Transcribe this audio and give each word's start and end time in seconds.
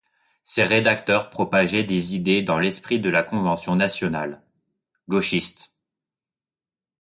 Ses 0.43 0.63
rédacteurs 0.63 1.29
propageaient 1.29 1.83
des 1.83 2.15
idées 2.15 2.41
dans 2.41 2.57
l'esprit 2.57 2.99
de 2.99 3.11
la 3.11 3.21
Convention 3.21 3.75
nationale, 3.75 4.41
gauchiste. 5.07 5.75